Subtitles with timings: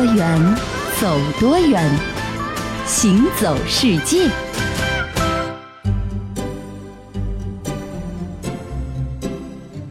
[0.00, 0.56] 多远，
[0.98, 1.84] 走多远，
[2.86, 4.30] 行走世界。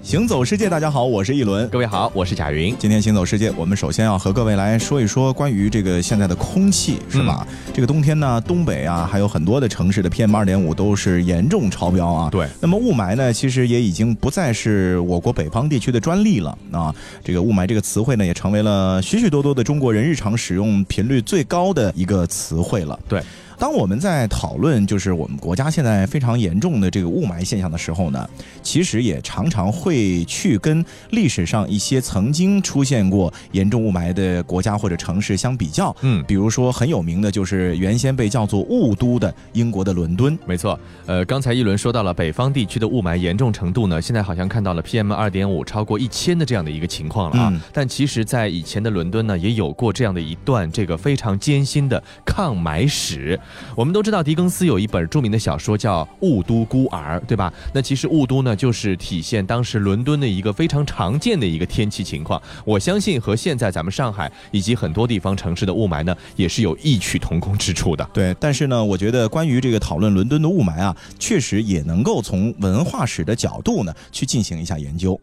[0.09, 1.69] 行走世界，大家好，我是一轮。
[1.69, 2.75] 各位好，我是贾云。
[2.79, 7.47] 今天行走世界，我们首先要和各位来说一说关于这个现在的空气，是吧？
[7.71, 12.27] 这个冬天呢，东北啊，还有很多的城市的 PM 二点五都是严重超标啊。
[12.31, 12.47] 对。
[12.59, 16.91] 那么雾霾呢，其实也已经不再是我国北方地区的专利了啊。
[17.23, 22.99] 这个雾霾这个词汇呢，也成为了许许多多的中国人日常使用频率最高的一个词汇了。
[23.07, 23.21] 对。
[23.59, 28.27] 当我们在讨论就是我们国家现在非常严重的这个雾霾现象的时候呢，
[28.63, 35.93] 其实也常常会去跟历史上一些曾经出现过严重雾霾的国家或者城市相比较。
[36.01, 40.39] 嗯，比如说很有名的就是原先被叫做雾都的英国的伦敦。
[40.45, 47.61] 没错，呃，刚才一轮说到了北方地区的雾霾严重程度呢，现在好像看到了 PM 二点五超过一千的这样的一个情况了啊。
[47.73, 53.37] 但其实，在以前的伦敦呢，也有过这样的一段这个非常艰辛的抗霾史。
[53.75, 57.53] 我们都知道，狄更斯有一本著名的小说叫《雾都孤儿》，对吧？
[57.73, 62.41] 那其实雾都呢，就是体现当时伦敦的一个非常常见的一个天气情况。
[62.65, 68.09] 我相信和现在咱们上海以及很多地方城市的雾霾呢，也是有异曲同工之处的。
[68.13, 75.19] 对，但是呢，我觉得关于这个讨论伦敦的雾霾啊，确实也能够从文化史的角度呢去进行一下研究。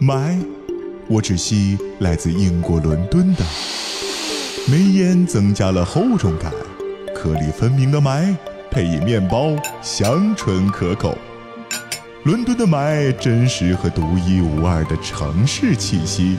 [0.00, 0.38] 霾，
[1.08, 3.44] 我只吸来自英国伦敦的。
[4.68, 6.52] 煤烟增加了厚重感，
[7.14, 8.34] 颗粒分明的霾
[8.68, 11.16] 配以面包，香醇可口。
[12.24, 16.36] 伦敦的霾真实和独一无二的城市气息。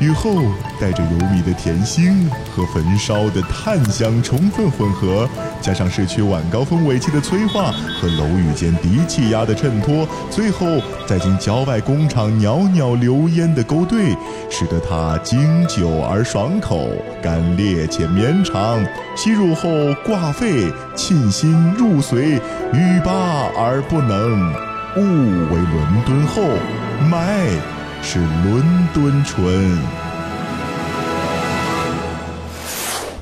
[0.00, 0.42] 雨后
[0.80, 5.28] 带着油腻的甜腥和焚烧的炭香充分混合，
[5.60, 7.70] 加上市区晚高峰尾气的催化
[8.00, 10.66] 和楼宇间低气压的衬托，最后
[11.06, 14.16] 再经郊外工厂袅袅流烟的勾兑，
[14.48, 16.88] 使得它经久而爽口，
[17.22, 18.82] 干裂且绵长。
[19.14, 19.68] 吸入后
[20.02, 22.40] 挂肺沁心入髓，
[22.72, 23.12] 欲罢
[23.54, 24.50] 而不能。
[24.96, 25.02] 雾
[25.52, 26.40] 为伦敦后，
[27.10, 27.50] 霾。
[28.02, 29.99] 是伦敦纯。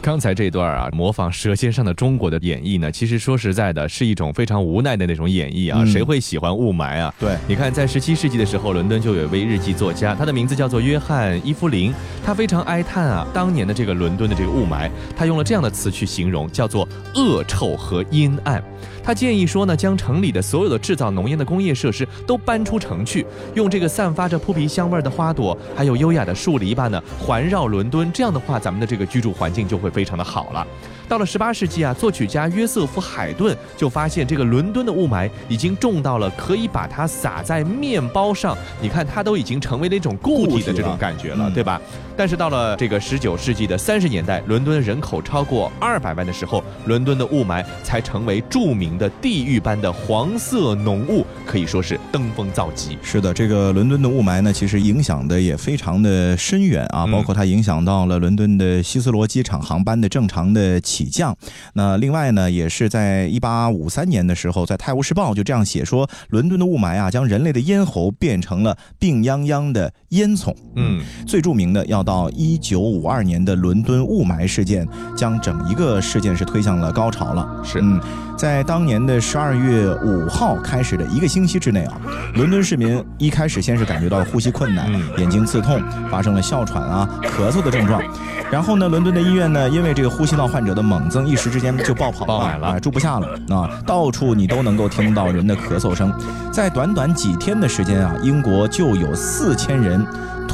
[0.00, 5.84] 刚才这段啊，模仿《舌尖上的中国》的演绎呢，其实说实在的，是一种非常无奈的那种演绎啊。
[5.84, 7.14] 谁会喜欢雾霾啊？
[7.18, 11.92] 对，你看，在十七世纪的时候，伦敦就有一位日记作家，他的名字叫做约翰·伊夫林，
[12.24, 18.62] 他非常哀叹啊，当年的这个伦敦的这个雾霾，他用了这样的词去形容，叫做恶臭和阴暗。
[19.08, 23.24] 他建议说呢，将城里的所有的制造浓烟的工业设施都搬出城去，
[23.54, 28.12] 用这个散发着扑鼻香味的花朵，还有优雅的树篱笆呢，环绕伦敦。
[28.12, 30.66] 这样的话，咱们的这个居住环境就会非常的好了。
[31.08, 38.54] 到了十八世纪啊，作曲家约瑟夫·海顿就发现，这个伦敦的雾霾已经重到了可以把它撒在面包上。
[38.82, 41.80] 你看，它都已经成为了一种固体的这种感觉了，对吧？
[42.14, 52.98] 但是到了这个十九世纪的三十年代，伦敦人口超过二百万的时候，伦敦的雾霾才成为著名的地狱般的黄色浓雾，可以说是登峰造极。
[53.02, 60.78] 是的，这个伦敦的雾霾呢，其实影响的也非常的深远啊，包括它影响到了伦敦的希斯罗机场航班的正常的。
[60.97, 61.36] 起降，
[61.74, 70.54] 那另外呢，也是在一八五三年的时候，在《泰晤士报》就这样写说，伦敦的雾霾啊，将人类的咽喉变成了病殃殃的烟囱。
[70.76, 77.62] 嗯，最著名的要到一九五二年的伦敦雾霾事件，将整一个事件是推向了高潮了。
[77.64, 78.00] 是，嗯。
[78.38, 82.00] 在当年的十二月五号开始的一个星期之内啊，
[82.36, 88.00] 伦敦市民一开始先是感觉到呼吸困难、眼睛刺痛，发生了哮喘啊、咳嗽的症状。
[88.48, 92.34] 然后呢，伦敦的医院呢，因为这个呼吸道患者的猛增，一时之间就爆棚了
[92.64, 96.12] 啊，住不下了啊，到处你都能够听到人的咳嗽声。
[96.52, 100.06] 在短短几天的时间啊，英国就有四千人。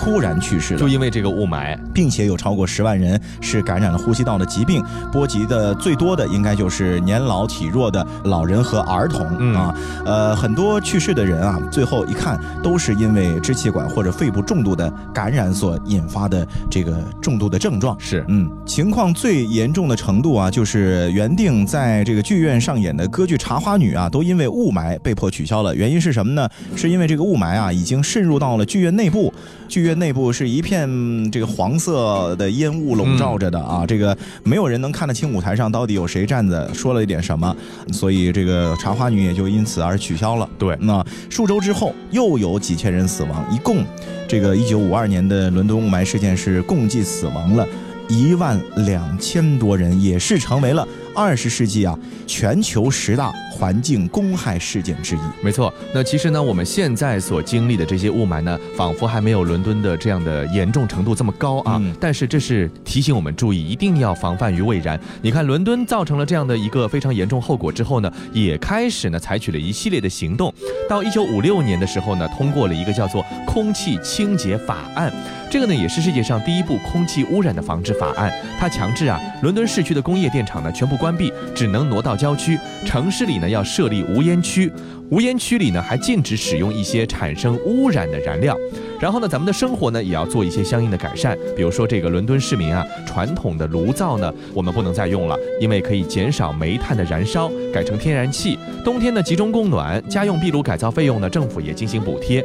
[0.05, 9.75] 突然去世了，就因为这个雾霾，并且有超过十万人是感染了呼吸道的疾病，波及的最多的应该就是年老体弱的老人和儿童啊。
[10.05, 17.99] 呃，很多去世的人啊，最后一看都是因为支气管或者肺部重度的感染所引发的这个重度的症状。
[17.99, 25.75] 是，嗯，情况最严重的程度啊，就是原定在这个剧院上演的歌剧《茶花女》啊，都因为雾霾被迫取消了。
[25.75, 26.47] 原因是什么呢？
[26.77, 29.33] 是因为这个雾霾啊，已经渗入到了剧院内部。
[29.67, 30.89] 剧院内部是一片
[31.31, 37.55] 这个黄色的烟雾笼罩着的啊，这个没有人能看得清舞台上到底有谁站着说了一点什么，
[37.93, 40.49] 所以这个茶花女也就因此而取消了。
[40.59, 43.85] 对，那数周之后又有几千人死亡，一共
[44.27, 47.67] 这个一九五二年的伦敦雾霾事件是共计死亡了
[48.09, 55.21] 一万两千多人，也是成为了二十世纪啊全球十大环境公害事件之一。
[55.43, 61.79] 没错，那其实呢，我们现在所经历的这些雾霾呢，仿佛还没有伦敦的这样的严重程度这么高啊。
[61.81, 65.01] 嗯但是这是提醒我们注意，一定要防范于未然。
[65.23, 70.53] 你看，伦敦造成了这样的一个非常严重后果之后呢，也开始呢采取了一系列的行动。
[70.89, 75.11] 到一九五六年的时候呢，通过了一个叫做《空气清洁法案》。
[75.51, 78.33] 这个呢也是世界上第一部空气污染的防治法案。
[78.59, 82.59] 它强制啊，伦敦市区的工业电厂呢全部关闭，只能挪到郊区。
[82.85, 84.71] 城市里呢要设立无烟区，
[85.11, 88.57] 无烟区里呢还禁止使用一些产生污染的燃料。
[89.01, 98.59] 然后呢，咱们的生活呢也要做一些相应的改善，比如说这个伦敦市民啊，传统的炉灶呢我们不能再用了，因为可以减少煤炭的燃烧，改成天然气。
[98.85, 102.45] 冬天呢集中供暖，家用壁炉改造费用呢政府也进行补贴。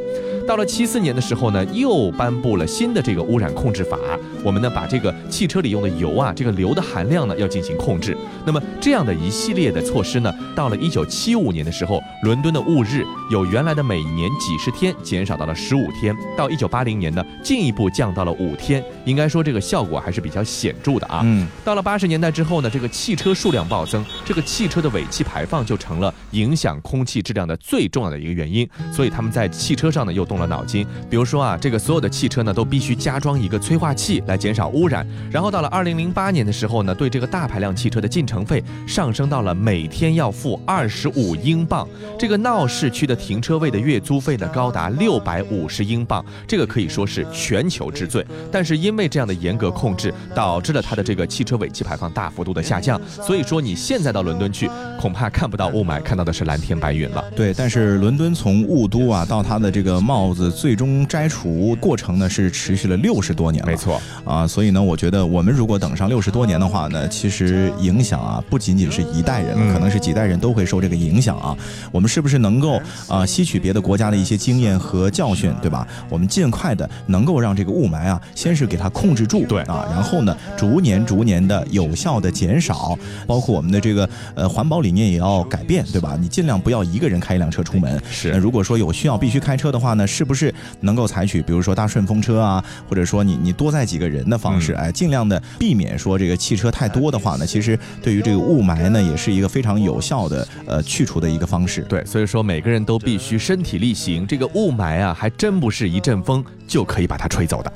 [0.49, 3.95] 到了七四年的时候呢，又颁布了新的这个污染控制法，
[4.43, 8.17] 我们呢把这个汽车里用的油啊，这个硫的含量呢要进行控制。
[8.47, 18.83] 那么这样的一系列的措施呢，到了一九七五年的时候，伦敦的雾日由原来的每年几十天减少到了十五天，到一九八零年呢，进一步降到了五天。
[19.05, 21.21] 应该说这个效果还是比较显著的啊。
[21.23, 28.67] 嗯，到了八十年代之后呢，这个汽车数量暴增，这个汽车的尾气排放就成了影响空气质量的最重要的一个原因。
[28.91, 35.06] 所以他们在汽车上呢又动了脑筋，比如说啊，这个所有的汽车呢都必须加装一个催化器来减少污染。
[35.30, 41.88] 然后到了二零零八年的时候呢，对这个大排量汽车的进城费上升到了每天要付二十五英镑，
[42.18, 48.25] 这个闹市区的停车位的月租费呢高达六百五十英镑，这个可以说是全球之最。
[48.51, 53.00] 但是因为这样的严格控制，导致了它的这个汽车尾气排放大幅度的下降。
[53.07, 54.69] 所以说你现在到伦敦去，
[55.00, 57.24] 恐怕看不到雾霾，看到的是蓝天白云了。
[57.35, 63.71] 对，但是伦敦从雾都啊到它的这个帽子最终摘除过程呢，是持续了六十多年了。
[63.71, 71.57] 没错，啊，所以呢，我觉得我们如果等上六十多年的话呢，其实影响啊不仅仅是一代人，嗯可能是几代人都会受这个影响啊。
[71.91, 75.87] 我们是不是能够啊吸取别的国家的一些经验和教训，对吧？
[76.09, 86.15] 我们尽快的能够让这个雾霾啊，先是给它控制住，对啊，然后呢，逐年逐年的有效的减少，包括我们的这个呃环保理念也要改变，对吧？
[86.21, 101.81] 你尽量不要一个人开一辆车出门，是那如果说有需要必须开车的话呢，是不是能够采取比如说搭顺风车啊，或者说你你多载几个人的方式，嗯哎，尽量的避免说这个汽车太多的话呢，其实对于这个雾霾呢，也是一个非常有效的呃去除的一个方式。
[101.83, 104.25] 对，所以说每个人都必须身体力行。
[104.27, 107.74] 这个雾霾啊，还真不是一阵风就可以把它吹走的。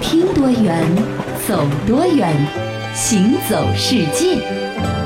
[0.00, 0.86] 听多远，
[1.46, 2.34] 走多远，
[2.94, 5.05] 行走世界。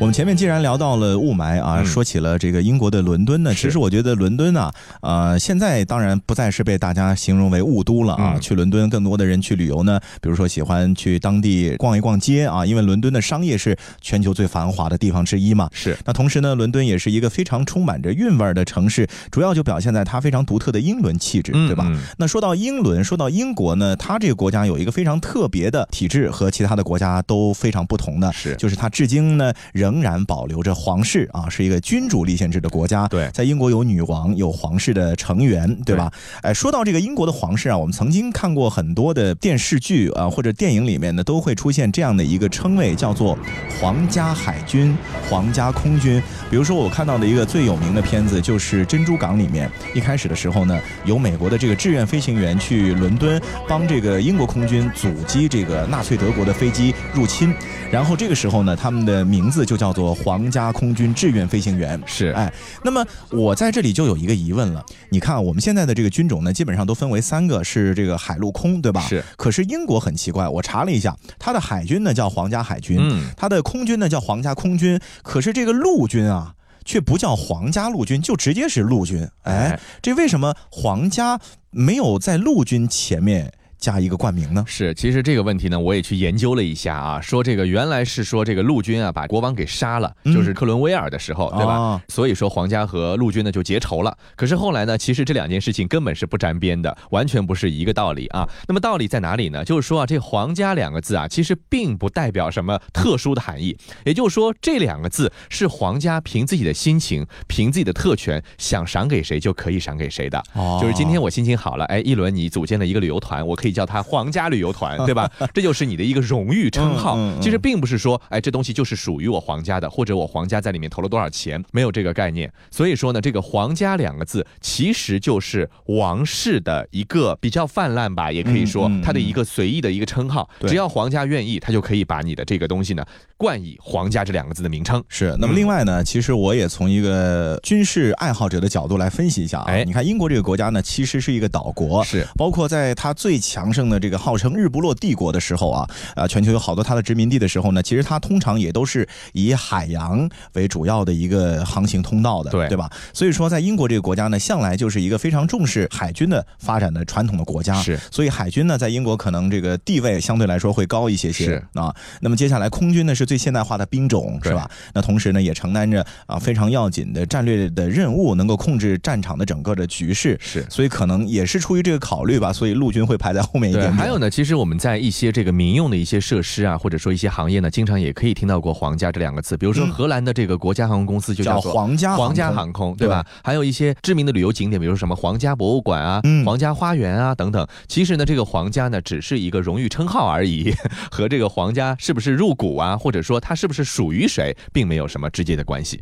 [0.00, 8.32] 我们前面既然聊到了雾霾啊，嗯说起了这个英国的伦敦呢，其实我觉得伦敦啊，呃，现在当然不再是被大家形容为雾都了啊。
[8.34, 15.68] 嗯去伦敦，更多的人去旅游呢，比如说喜欢去当地逛一逛街啊，因为伦敦的商业是全球最繁华的地方之一嘛。
[15.70, 21.84] 是，那同时呢，伦敦也是一个非常充满着韵味儿的城市，主要就表现在它非常独特的英伦气质，对吧？
[21.90, 33.08] 嗯那说到英伦，说到英国呢，它这个国家有一个非常特别的体制，和其他的国家都非常不同的，是就是它至今呢仍然保留着皇室啊，是一个君主立宪制的国家。
[33.08, 36.12] 对在英国有女王，有皇室的成员，对吧？
[36.42, 43.38] 哎，说到这个英国的皇室啊，我们曾经看过很多的电视剧啊或者电影里面呢，都会出现这样的一个称谓，叫做
[43.80, 44.94] 皇家海军、
[45.30, 46.22] 皇家空军。
[46.50, 57.54] 比如说我看到的一个最有名的片子就是《珍珠港》里面，一开始的时候呢，有美国的这个志愿飞行员去伦敦帮这个英国空军阻击这个纳粹德国的飞机入侵，
[57.90, 61.98] 然后这个时候呢，他们的名字就叫做皇家空军志愿飞行员。
[62.04, 62.52] 是，哎，
[62.84, 69.00] 那么我在这里就有一个疑问了，你看我们现在的这个军种呢，基本上都分为三个，是这个海陆空，对吧？
[69.08, 69.24] 是。
[69.38, 76.54] 可是英国很奇怪，我查了一下，它的海军呢叫皇家海军，嗯，它的空军呢叫皇家空军，可是这个陆军啊。
[76.82, 79.28] 却不叫皇家陆军，就直接是陆军。
[79.42, 81.38] 哎哎，这为什么皇家
[81.70, 84.62] 没有在陆军前面加一个冠名呢？
[84.66, 91.76] 是，其实这个问题呢，我也去研究了一下啊，说这个原来是说这个陆军啊把国王给杀了，嗯就是克伦威尔的时候，对吧？
[91.76, 94.16] 哦所以说皇家和陆军呢就结仇了。
[94.36, 98.48] 可是后来呢，其实这两件事情根本是不沾边的，完全不是一个道理啊。
[98.68, 99.64] 那么道理在哪里呢？
[99.64, 103.76] 就是说啊，这“皇家”两个字啊，其实并不代表什么特殊的含义。
[104.04, 110.42] 也就是说，这两个字是皇家凭自己的心情、凭自己的特权，想赏给谁就可以赏给谁的。
[110.54, 115.30] 哦就是今天我心情好了，哎，一轮你组建了一个旅游团，我可以以叫它皇家旅游团， 对吧？
[115.54, 117.16] 这就是你的一个荣誉称号。
[117.40, 122.52] 其实并不是说，哎，这东西就是属于我皇家的，或者我皇家在里面投了多少钱，没有这个概念。
[122.70, 130.48] 所以说呢，这个“皇家”两个字其实就是王室的一个比较泛滥吧，也可以说它的一个随意的一个称号。
[130.66, 133.04] 只要皇家愿意，他就可以把你的这个东西呢
[133.36, 135.02] 冠以“皇家”这两个字的名称。
[135.08, 135.36] 是。
[135.38, 139.64] 那么另外呢，其实我也从一个军事爱好者的角度来分析一下啊。
[139.66, 142.24] 哎，你看英国这个国家呢，其实是一个岛国，是。
[142.36, 152.88] 包括在它最强盛的这个号称“日不落帝国”的时候啊，啊，全球有好多它的殖民地的时候呢，其实它通常也都是以海洋为主要的一个航行通道的，对对吧？
[153.12, 157.98] 所以说，在英国这个国家呢，向来就是一个非常重视海军的发展的传统的国家，是。
[158.12, 161.92] 所以海军呢，在英国可能这个地位相对来说会高一些些，是啊。
[162.20, 164.70] 那么接下来空军呢，是最现代化的兵种，是吧？
[164.94, 170.64] 那同时呢，也承担着啊非常要紧的战略的任务，能够控制战场的整个的局势，是。
[170.70, 173.92] 所以可能也是出于这个考虑吧，所以陆军会排在后面一点。
[173.92, 179.56] 还有呢，其实我们在一些这个民用的一些设施啊，或者说一些行业呢，经常也可以听到过“皇家”这两个字。
[179.56, 183.24] 比如说荷兰的这个国家航空公司就叫做皇家皇家航空，对吧？
[183.42, 187.66] 还有一些知名的旅游景点，比如说什么皇家博物馆啊、皇家花园啊等等。
[187.88, 190.72] 其实呢，这个“皇家”呢，只是一个荣誉称号而已，
[191.10, 196.00] 和这个皇家是不是入股啊，或者说它是不是属于谁，并没有什么直接的关系。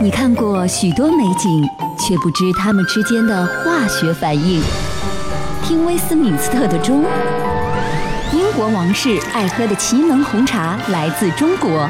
[0.00, 1.66] 你看过许多美景，
[1.98, 4.60] 却不知它们之间的化学反应。
[5.62, 7.04] 听威斯敏斯特的钟，
[8.32, 11.88] 英国王室爱喝的奇能红茶来自中国，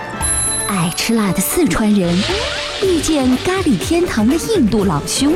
[0.69, 2.15] 爱吃辣的四川人
[2.83, 5.33] 遇见咖喱天堂的印度老兄，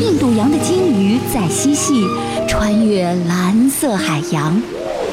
[0.00, 2.04] 印度洋的鲸鱼在嬉戏，
[2.48, 4.60] 穿越蓝色海洋，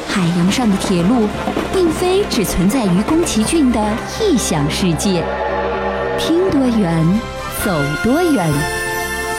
[0.10, 1.28] 海洋上的铁路
[1.72, 3.80] 并非只存在于宫崎骏的
[4.20, 5.24] 异想世界，
[6.18, 7.06] 听多远，
[7.64, 7.72] 走
[8.04, 8.52] 多远，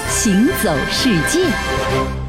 [0.09, 2.28] 行走世界。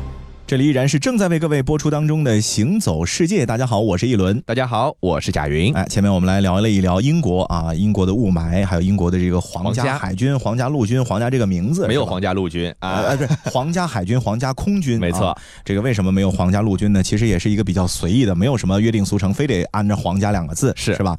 [0.50, 3.44] 这里依然是正在为各位播出当中的《行走世界》。
[3.46, 4.42] 大家好，我是一轮。
[4.48, 5.72] 大家好，我是贾云。
[5.76, 15.00] 哎，前面我们来聊了一聊英国啊，英国的雾霾，还有英国的这个皇家海军、皇家陆军、皇家这个名字没有皇家陆军啊，呃，不是 皇家海军、皇家空军。
[15.00, 17.04] 没错，这个为什么没有皇家陆军呢？
[17.04, 21.16] 其实也是一个比较随意的，没有什么约定俗成，非得按照皇家两个字是是吧？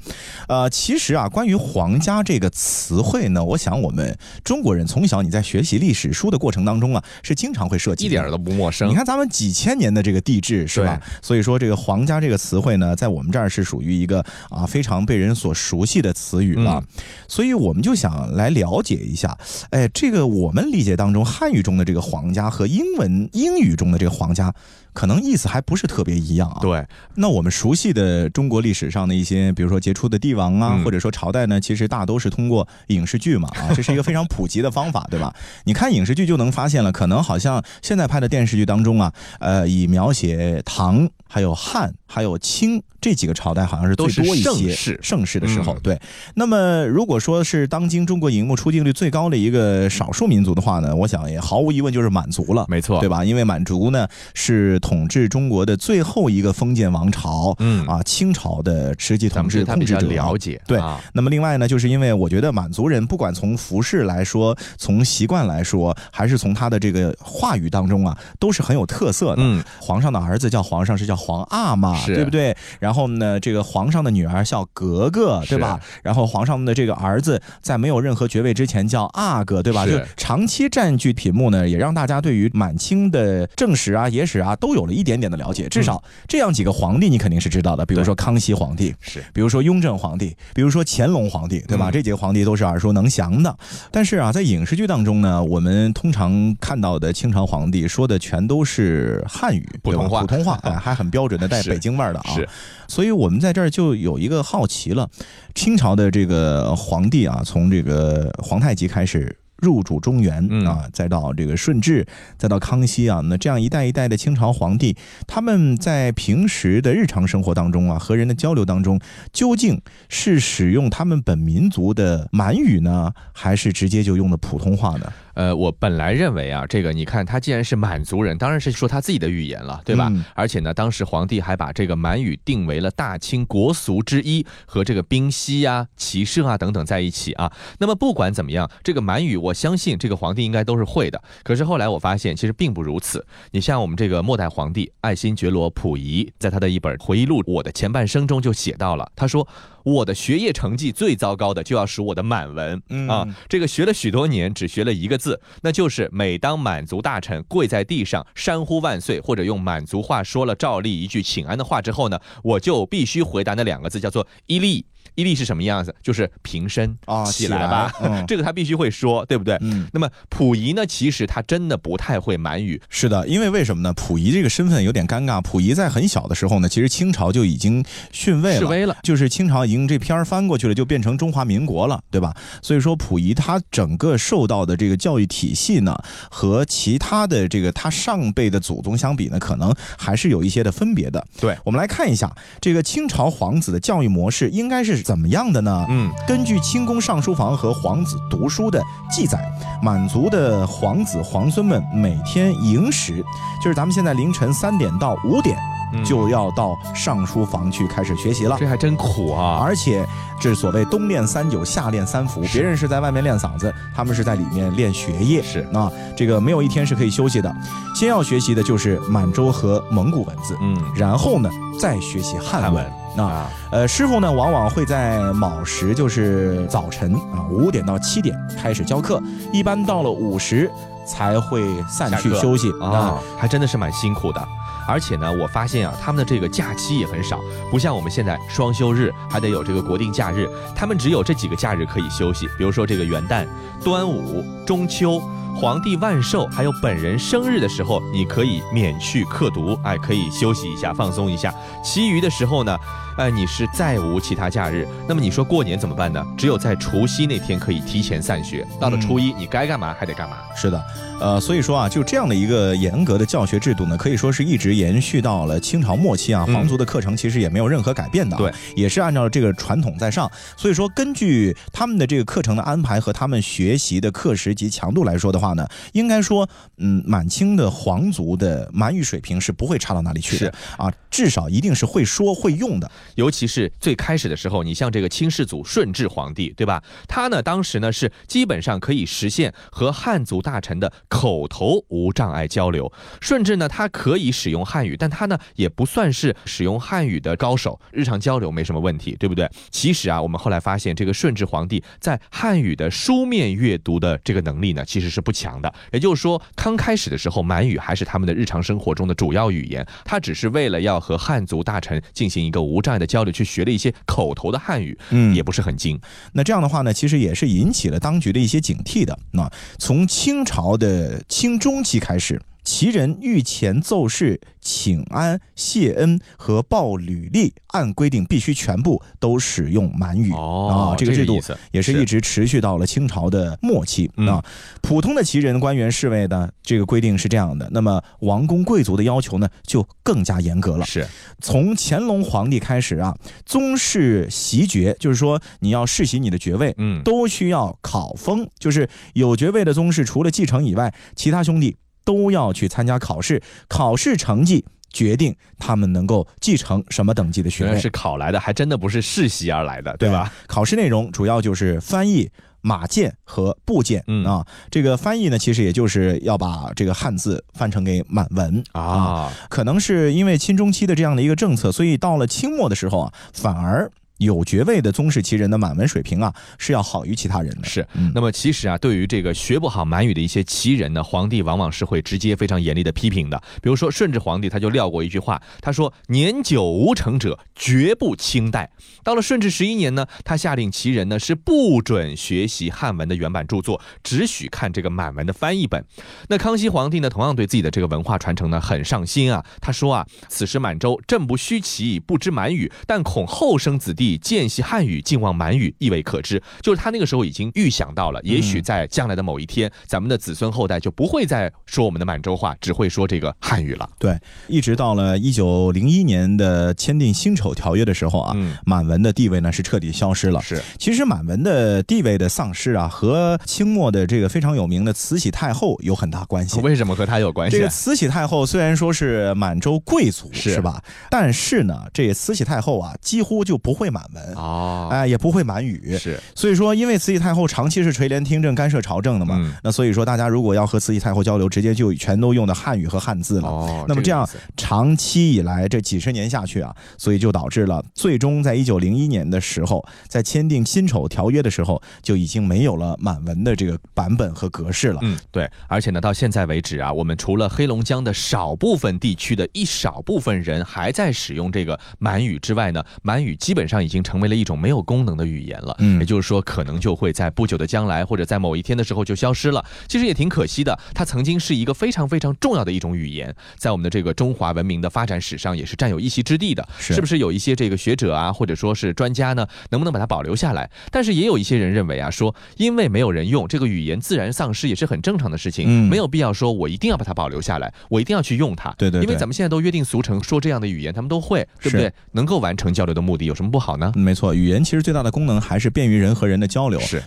[0.48, 8.88] 呃，其实啊，关于皇家这个词汇呢，我想我们中国人从小你在学习历史书的过程当中啊，是经常会涉及，一点都不陌生。
[8.88, 10.00] 你看咱们几千年的。
[10.00, 10.98] 这个地质是吧？
[11.20, 16.82] 所以说这个“皇家”这个词汇呢，在我们这儿是属于一个啊非常被人所熟悉的词语了。
[17.28, 19.36] 所以我们就想来了解一下，
[19.72, 24.54] 哎，这个我们理解当中汉语中的这个“皇家”和英文英语中的这个“皇家”。
[24.92, 26.58] 可能意思还不是特别一样啊。
[26.60, 26.84] 对，
[27.14, 35.32] 那我们熟悉的中国历史上的一些，比如说杰出的帝王啊，或者说朝代呢，其实大都是通过影视剧嘛啊， 这是一个非常普及的方法，对吧？
[35.62, 45.74] 你看影视剧就能发现了，可能好像现在拍的电视剧当中啊，呃，以描写唐、还有汉、还有清这几个朝代，好像是最多一些盛世盛世的时候。
[45.82, 45.98] 对，
[46.34, 53.24] 那么如果说是当今中国荧幕出镜率最高的一个少数民族的话呢，我想也毫无疑问就是满族了，没错，对吧？
[53.24, 54.78] 因为满族呢是。
[54.80, 60.00] 统治中国的最后一个封建王朝，嗯啊，清朝的实际统治控制者。
[60.00, 60.80] 了解对。
[61.12, 69.36] 那么另外呢，就是因为我觉得满族人不管从服饰来说，从习惯来说，还是从他的这个话语当中啊，都是很有特色的。
[69.38, 72.56] 嗯，皇上的儿子叫皇上是叫皇阿玛，对不对？
[72.80, 75.78] 然后呢，这个皇上的女儿叫格格，对吧？
[76.02, 79.84] 然后皇上的这个儿子在没有任何爵位之前叫阿哥，对吧？
[79.84, 84.70] 就长期占据屏幕呢，也让大家对于满清的正史啊、野史啊都。
[84.70, 91.90] 都有了一点点的了解，至少这样几个皇帝你肯定是知道的，比如说康熙皇帝，是，比如说雍正皇帝，比如说乾隆皇帝，对吧？
[91.90, 93.52] 这几个皇帝都是耳熟能详的。
[93.90, 102.32] 但是啊，在影视剧当中呢，我们通常看到的清朝皇帝说的全都是汉语，普通话，普通话，哎，还很标准的带 北京味儿的啊。
[102.32, 102.48] 是，
[102.90, 105.08] 所以我们在这儿就有一个好奇了，
[105.54, 109.36] 清朝的这个皇帝啊，从这个皇太极开始。
[109.60, 112.06] 入主中原啊，再到这个顺治，
[112.38, 118.98] 再到康熙啊，那这样一代一代的清朝皇帝，他们在平时的日常生活当中啊，和人的交流当中，
[119.34, 125.12] 究竟是使用他们本民族的满语呢，还是直接就用的普通话呢？
[125.34, 130.12] 呃，我本来认为啊，这个你看，他既然是满族人，当然是说他自己的语言了，对吧？
[130.34, 137.52] 而且呢，当时皇帝还把这个满语定为了大清国俗之一，和这个冰溪啊、骑射啊等等在一起啊。
[137.78, 141.22] 那么不管怎么样，这个满语，我相信这个皇帝应该都是会的。
[141.42, 143.24] 可是后来我发现，其实并不如此。
[143.52, 149.46] 你像我们这个末代皇帝爱新觉罗溥仪，在他的一本回忆录《我的前半生》中就写到了，他说。
[149.84, 164.84] 我的学业成绩最糟糕的就要数我的满文、嗯啊，这个学了许多年，只学了一个字，那就是每当满族大臣跪在地上山呼万岁，或者用满族话说了照例一句请安的话之后呢，我就必须回答那两个字，叫做伊利。
[165.20, 165.94] 伊利是什么样子？
[166.02, 169.56] 就是平身啊起起来来吧，嗯 这个他必须会说，对不对？
[169.60, 173.92] 嗯那么溥仪呢，其实他真的不太会满语，是的，因为为什么呢？
[173.94, 175.40] 溥仪这个身份有点尴尬。
[175.42, 178.96] 溥仪在很小的时候呢，其实清朝就已经逊位了，示威了。
[179.02, 182.34] 就是清朝已经这片儿翻过去了，就变成中华民国了，对吧？
[182.62, 185.96] 所以说溥仪他整个受到的这个教育体系呢，
[186.30, 191.26] 和其他的这个他上辈的祖宗相比呢，可能还是有一些的分别的。
[191.40, 195.84] 对我们来看一下这个清朝皇子的教育模式应该是怎么样的呢？
[195.88, 199.40] 嗯，根据清宫上书房和皇子读书的记载，
[199.82, 203.20] 满族的皇子皇孙们每天寅时，
[203.60, 205.58] 就是咱们现在凌晨三点到五点，
[205.92, 208.54] 嗯就要到上书房去开始学习了。
[208.56, 209.58] 这还真苦啊。
[209.60, 210.06] 而且
[210.40, 215.42] 这所谓冬练三九，夏练三伏，别人是在外面练嗓子，他们是在里面练学业。
[215.42, 217.52] 是啊，这个没有一天是可以休息的。
[217.96, 221.50] 先要学习的就是满洲和蒙古文字，嗯，然后呢
[221.80, 222.99] 再学习汉文汉文。
[223.16, 229.20] 啊，啊，呃，师傅呢往往会在卯时，就是早晨啊五点到七点开始教课，
[229.52, 230.70] 一般到了午时
[231.06, 234.40] 才会散去休息啊，还真的是蛮辛苦的。
[234.88, 237.38] 而且呢，我发现啊，他们的这个假期也很少，
[237.70, 243.46] 不像我们现在双休日还得有这个国定假日，他们只有这几个假日可以休息，比如说这个元旦、
[243.84, 245.20] 端午、中秋。
[245.54, 251.54] 皇帝万寿，还有本人生日的时候，你可以免去刻读，哎，可以休息一下，放松一下。
[251.84, 252.78] 其余的时候呢，
[253.20, 254.88] 哎，你是再无其他假日。
[255.06, 256.26] 那么你说过年怎么办呢？
[256.38, 260.38] 只有在除夕那天可以提前散学，到了初一，你该干嘛还得干嘛。
[260.56, 260.82] 是的，
[261.20, 266.46] 呃，所以说啊，就这样的一个严格的教学制度呢，可以说是一直延续到了清朝末期啊。
[266.48, 270.30] 嗯皇族的课程其实也没有任何改变的、啊，对，也是按照这个传统在上。
[270.56, 276.48] 所以说，根据他们的这个课程的安排和他们学习的课时及强度来说的话呢，应该说，
[276.78, 282.90] 嗯，满清的皇族的满语水平是不会差到哪里去的是啊，至少一定是会说会用的。
[283.14, 286.82] 尤其是最开始的时候，你像这个清世祖顺治皇帝，对吧？
[287.08, 292.92] 他呢，当时呢是基本上可以实现和汉族大臣的口头无障碍交流。
[293.20, 299.48] 顺治呢，他可以使用汉语，但他呢也不算是使用汉语的高手，日常交流没什么问题，对不对？
[299.70, 305.72] 其实啊，我们后来发现，这个顺治皇帝在汉语的书面阅读的这个能力呢，其实是不强的。
[305.92, 315.98] 也就是说，刚开始的时候，满语还是他们的日常生活中的主要语言，他只是为了要和汉族大臣进行一个无障碍的交流，去学了一些口头的汉语，嗯也不是很精。
[316.32, 319.18] 那这样的话呢，其实也是引起了当局的一些警惕的。
[319.32, 322.40] 那从清朝的清中期开始，
[322.70, 330.30] 旗人御前奏事、请安、谢恩和报履历，按规定必须全部都使用满语。
[330.30, 331.40] 哦啊，这个制度
[331.72, 334.44] 也是一直持续到了清朝的末期嗯啊。
[334.82, 337.68] 普通的旗人、官员、侍卫呢，这个规定是这样的。
[337.72, 340.86] 那么王公贵族的要求呢，就更加严格了。
[340.86, 341.04] 是
[341.40, 343.12] 从乾隆皇帝开始啊，
[343.44, 357.78] 宗室袭爵，就是说你要世袭你的爵位，嗯都需要考封，就是有爵位的宗室，除了继承以外，其他兄弟都要去参加考试，考试成绩决定他们能够继承什么等级的学位。
[357.78, 360.32] 是考来的，还真的不是世袭而来的，对吧？？
[360.46, 362.30] 考试内容主要就是翻译。
[362.62, 377.64] 马剑和部件，嗯啊，这个翻译呢，其实也就是要把这个汉字翻成给满文啊，可能是因为清中期的这样的一个政策，所以到了清末的时候啊，反而有爵位的宗室旗人的满文水平啊是要好于其他人的。
[377.66, 378.12] 是嗯。
[378.14, 383.42] 那么其实啊，对于这个学不好满语的一些旗人呢，皇帝往往是会直接非常严厉的批评的。
[383.62, 388.70] 比如说顺治皇帝他就撂过一句话，他说：“年久无成者，绝不清代。”
[389.02, 395.82] 到了顺治十一年呢，他下令旗人呢是不准学习汉文的原版著作，只许看这个满文的翻译本。
[396.28, 399.44] 那康熙皇帝呢，同样对自己的这个文化传承呢很上心啊。
[399.60, 406.42] 他说啊，此时满洲朕不虚其不知满语，但恐后生子弟见习汉语，尽忘满语，亦未可知。
[406.62, 413.88] 就是他那个时候已经预想到了，也许在将来的某一天，咱们的子孙后代就不会再说我们的满洲话，只会说这个汉语了。
[413.98, 414.18] 对，
[414.48, 420.40] 一直到了一九零一年的签订辛丑条约的时候啊，嗯满文的地位呢是彻底消失了。
[420.42, 426.60] 是，其实满文的地位的丧失啊，和清末的这个非常有名的慈禧太后有很大关系。
[426.60, 427.56] 为什么和他有关系？
[427.56, 430.82] 这个慈禧太后虽然说是满洲贵族，是吧？
[431.10, 435.96] 但是呢，这慈禧太后啊，几乎就不会满满文哦，哎，也不会满语。
[435.98, 443.48] 是，所以说，因为慈禧太后长期是垂帘听政、干涉朝政的嘛，嗯那所以说大家如果要和慈禧太后交流，直接就全都用的汉语和汉字了。
[443.48, 455.00] 哦，那么这样个长期以来这几十年下去啊，所以就导致了最终在一九零一年的时候，在签订辛丑条约的时候，就已经没有了满文的这个版本和格式了。
[455.02, 465.76] 嗯，对，而且呢，到现在为止啊，我们除了黑龙江的少部分地区的一少部分人还在使用这个满语之外呢，满语基本上已经成为了一种没有功能的语言了。
[465.80, 469.62] 嗯也就是说，可能就会在不久的将来，或者在某一天的时候就消失了。
[469.86, 476.66] 其实也挺可惜的，它曾经是一个非常非常重要的一种语言，在我们的这个中华文明的发展史上也是占有一席之地的。
[476.78, 480.70] 是不是有一些这个学者啊，或者说是专家呢，能不能把它保留下来？
[480.90, 488.70] 但是也有一些人认为啊，说因为没有人用这个语言，自然丧失也是很正常的事情，嗯没有必要说我一定要把它保留下来，我一定要去用它。
[488.78, 491.92] 对对对因为咱们现在都约定俗成，说这样的语言他们都会，对不对？
[492.12, 493.92] 能够完成交流的目的，有什么不好呢？
[493.96, 496.80] 嗯没错，语言其实最大的功能还是便于人和人的交流。
[496.80, 497.02] 是。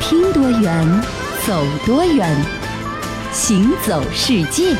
[0.00, 1.02] 听多远，
[1.46, 2.36] 走多远，
[3.32, 4.76] 行走世界。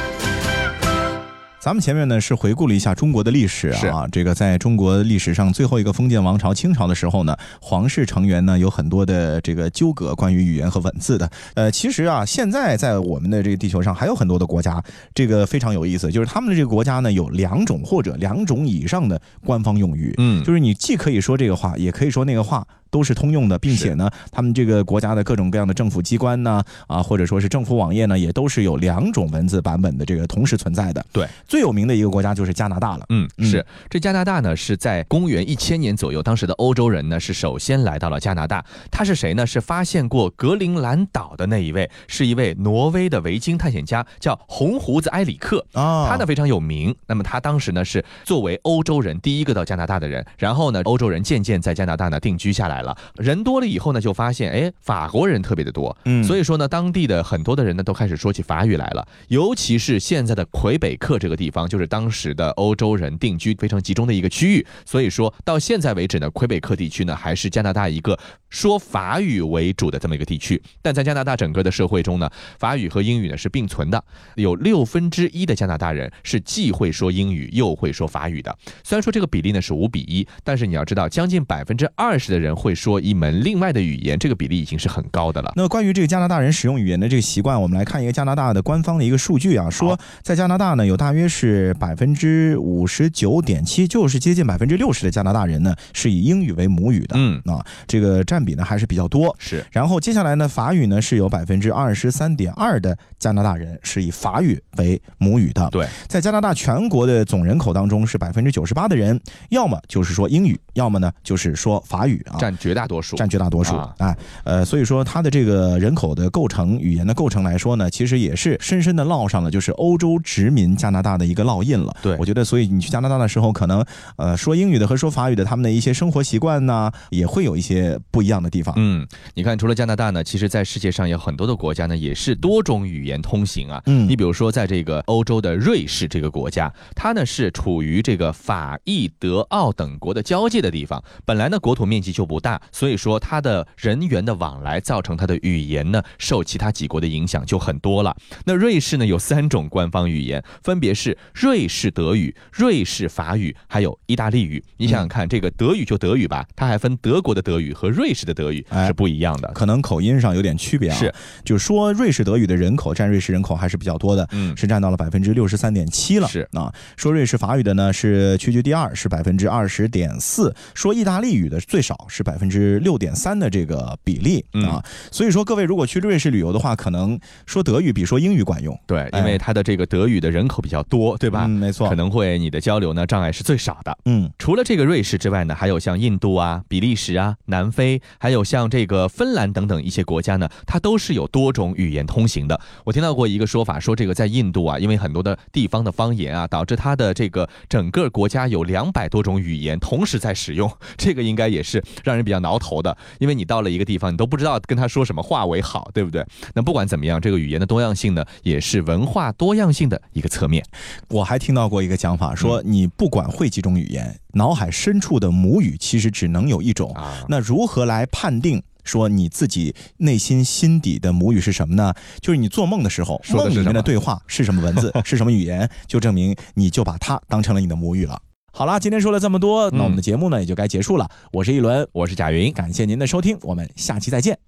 [1.67, 11.29] 咱们前面呢是回顾了一下中国的历史啊，这个在中国历史上最后一个封建王朝清朝的时候呢，皇室成员呢有很多的这个纠葛，关于语言和文字的。
[11.55, 14.81] 呃，其实啊，现在在我们的这个地球上还有很多的国家，
[15.13, 22.65] 这个非常有意思，就是他们的这个国家呢有两种或者两种以上的官方用语，嗯就是你既可以说这个话，也可以说那个话。
[22.91, 31.05] 都是通用的，并且呢，他们这个国家的各种各样的政府机关呢，啊，或者说是政府网页呢，也都是有两种文字版本的这个同时存在的。
[31.13, 33.07] 对，最有名的一个国家就是加拿大了。
[33.09, 38.65] 嗯，嗯是这加拿大呢，是在公元一千年左右，当时的欧洲人呢是首先来到了加拿大。
[38.91, 39.47] 他是谁呢？
[39.47, 45.65] 是发现过格陵兰岛的那一位，是一位挪威的维京探险家，叫红胡子埃里克。
[45.73, 56.23] 啊，他呢非常有名，那么他当时呢是作为欧洲人第一个到加拿大的人，然后呢欧洲人渐渐在加拿大呢定居下来了，人多了以后呢就发现，哎，法国人特别的多，嗯。
[56.25, 74.03] 所以说呢当地的很多的人呢都开始说起法语来了，尤其是现在的魁北克这个地方，就是当时的欧洲人定居非常集中的一个区域，所以说到现在为止呢，魁北克地区呢还是加拿大一个说法语为主的这么一个地区，但在加拿大整个的社会中呢，法语和英语呢是并存的，
[74.37, 78.57] 有六分之一的加拿大人是既会说英语又会说法语的。
[78.83, 85.53] 虽然说这个比例呢是五比一，但是你要知道，将近百分之二十的人会说一门另外的语言，这个比例已经是很高的了。
[85.57, 97.15] 那关于这个加拿大人使用语言的这个习惯，我们来看一个加拿大的官方的一个数据啊，说在加拿大呢，有大约是百分之五十九点七，就是接近百分之六十的加拿大人呢是以英语为母语的。
[97.17, 99.35] 嗯啊，这个占比呢还是比较多。
[99.39, 105.69] 是然后接下来呢，法语呢是有百分之二十三点二的加拿大人是以法语为母语的。
[105.71, 112.37] 对，在加拿大全国的总人口当中，是百分之九十八的人，要么就是说英语，要么呢就是说法语啊。
[112.39, 113.17] 占绝大多数。
[113.17, 121.97] 占绝大多数啊哎，呃，所以说它的这个人口的构成、语言的构成来说呢，其实也是深深的烙上了就是欧洲殖民加拿大的一个烙印了。
[122.03, 123.85] 对我觉得，所以你去加拿大的时候，可能
[124.17, 128.75] 呃说英语的和说法语的他们的一些生活习惯呢，也会有一些不一样的地方。
[128.77, 133.83] 嗯，你看，除了加拿大呢，其实在世界上有很多的国家呢，也是多种语言通行啊。
[133.87, 141.03] 嗯你比如说，在这个欧洲的瑞士这个国家，它呢是处于这个法意德奥等国的交界的地方。
[141.25, 148.15] 本来呢国土面积就不大，所以说它的人员的往来，造成它的语言呢受其他几国的影响就很多了。
[148.45, 154.63] 那瑞士呢有三种官方语言，分别是瑞士德语、瑞士法语，还有意大利语。
[154.77, 159.49] 你想想看，这个德语就德语吧，它还分德国的德语和瑞士的德语哎是不一样的。
[159.53, 166.73] 可能口音上有点区别啊，是，就说瑞士德语的人口占瑞士人口还是比较多的，嗯是占到了百分之六十三点七了，是啊。
[166.97, 170.55] 说瑞士法语的呢是屈居第二，是百分之二十点四。
[170.75, 174.85] 说意大利语的最少是百分之六点三的这个比例嗯啊。
[175.11, 181.45] 所以说各位如果去瑞士旅游的话，可能说德语比说英语管用，对，哎因为它的这个德语的人口比较多，对吧？
[181.47, 183.97] 嗯，没错可，能会你的交流呢障碍是最少的。
[184.05, 192.61] 嗯除了这个瑞士之外呢，还有像印度啊、比利时啊、南非，还有像这个芬兰等等一些国家呢，它都是有多种语言通行的。
[192.85, 206.27] 我听到过一个说法，说这个在印度啊，因为很多的地方的方言啊，导致它的这个整个国家有两百多种语言同时在使用， 这个应该也是让人比较挠头的，因为你到了一个地方，你都不知道跟他说什么话为好，对不对？
[206.55, 210.65] 那不管怎么样，这个语言的多样性呢，也是文化多样性的一个侧面。
[211.09, 216.93] 我还听到过一个讲法，说嗯你不管会几种语言，脑海深处的母语其实只能有一种。
[216.95, 221.95] 啊，那如何来判定说你自己内心心底的母语是什么呢？
[222.21, 228.21] 就是你做梦的时候，说的里面的对话是什么文字， 是什么语言，就证明你就把它当成了你的母语了。
[228.59, 231.07] 好啦，今天说了这么多，那我们的节目呢也就该结束了。
[231.31, 234.39] 我是一轮，我是贾云，感谢您的收听，我们下期再见。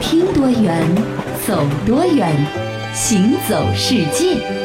[0.00, 0.86] 听多远，
[1.44, 2.32] 走多远，
[2.94, 4.61] 行走世界。